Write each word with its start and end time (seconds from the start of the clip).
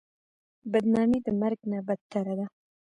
بدنامي 0.71 1.19
د 1.25 1.27
مرګ 1.41 1.59
نه 1.71 1.79
بدتره 1.87 2.33
ده. 2.39 2.45